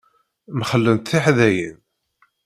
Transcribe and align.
Mxellent 0.59 1.05
teḥdayin. 1.11 1.77